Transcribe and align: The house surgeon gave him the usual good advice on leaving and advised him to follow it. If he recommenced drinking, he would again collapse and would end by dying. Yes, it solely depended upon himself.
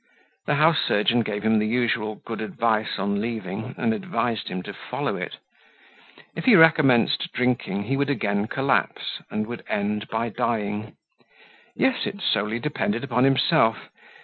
The 0.47 0.55
house 0.55 0.79
surgeon 0.79 1.21
gave 1.21 1.43
him 1.43 1.59
the 1.59 1.67
usual 1.67 2.23
good 2.25 2.41
advice 2.41 2.97
on 2.97 3.21
leaving 3.21 3.75
and 3.77 3.93
advised 3.93 4.47
him 4.47 4.63
to 4.63 4.73
follow 4.73 5.15
it. 5.15 5.37
If 6.35 6.45
he 6.45 6.55
recommenced 6.55 7.31
drinking, 7.33 7.83
he 7.83 7.95
would 7.95 8.09
again 8.09 8.47
collapse 8.47 9.21
and 9.29 9.45
would 9.45 9.63
end 9.67 10.07
by 10.07 10.29
dying. 10.29 10.95
Yes, 11.75 12.07
it 12.07 12.19
solely 12.23 12.57
depended 12.57 13.03
upon 13.03 13.25
himself. 13.25 13.89